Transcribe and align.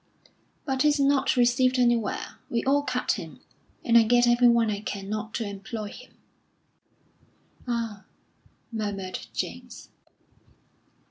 "But 0.65 0.81
he's 0.81 0.99
not 0.99 1.35
received 1.35 1.77
anywhere. 1.77 2.39
We 2.49 2.63
all 2.63 2.81
cut 2.81 3.11
him; 3.19 3.39
and 3.85 3.95
I 3.95 4.01
get 4.01 4.27
everyone 4.27 4.71
I 4.71 4.79
can 4.79 5.09
not 5.11 5.31
to 5.35 5.45
employ 5.47 5.89
him." 5.89 6.13
"Ah!" 7.67 8.05
murmured 8.71 9.27
James. 9.31 9.89